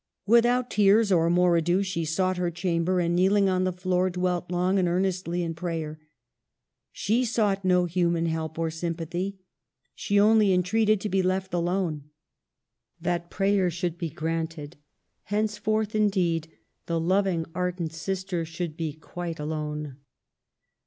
Without 0.25 0.71
tears 0.71 1.11
or 1.11 1.29
more 1.29 1.55
ado 1.57 1.83
she 1.83 2.05
sought 2.05 2.37
her 2.37 2.49
chamber, 2.49 2.99
and, 2.99 3.15
kneeling 3.15 3.47
on 3.47 3.65
the 3.65 3.71
floor, 3.71 4.09
dwelt 4.09 4.49
long 4.51 4.79
and 4.79 4.87
earnestly 4.87 5.43
in 5.43 5.53
prayer. 5.53 5.99
She 6.91 7.23
sought 7.23 7.63
no 7.63 7.85
human 7.85 8.25
help 8.25 8.57
or 8.57 8.71
sympathy; 8.71 9.37
she 9.93 10.19
only 10.19 10.53
entreated 10.53 10.99
to 11.01 11.09
be 11.09 11.21
left 11.21 11.53
alone. 11.53 12.05
That 12.99 13.29
prayer 13.29 13.69
should 13.69 13.99
be 13.99 14.09
granted; 14.09 14.75
heaceforth, 15.29 15.93
indeed, 15.93 16.47
the 16.87 16.99
loving, 16.99 17.45
ardent 17.53 17.93
sister 17.93 18.43
should 18.43 18.75
be 18.75 18.93
quite 18.93 19.39
alone. 19.39 19.97